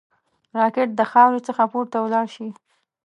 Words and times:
راکټ 0.57 0.89
د 0.95 1.01
خاورې 1.11 1.39
څخه 1.47 1.63
پورته 1.71 1.97
ولاړ 2.01 2.25
شي 2.35 2.47